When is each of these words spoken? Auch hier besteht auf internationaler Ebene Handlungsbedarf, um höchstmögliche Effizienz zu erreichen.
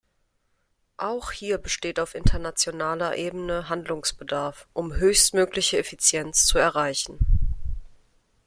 Auch 0.97 1.31
hier 1.31 1.59
besteht 1.59 1.99
auf 1.99 2.15
internationaler 2.15 3.17
Ebene 3.17 3.69
Handlungsbedarf, 3.69 4.67
um 4.73 4.95
höchstmögliche 4.95 5.77
Effizienz 5.77 6.45
zu 6.47 6.57
erreichen. 6.57 7.19